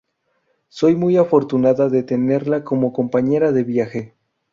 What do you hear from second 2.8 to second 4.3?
compañera de viaje".